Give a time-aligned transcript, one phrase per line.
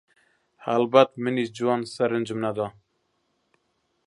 [0.65, 2.67] هەڵبەت منیش جوان سرنجم نەدا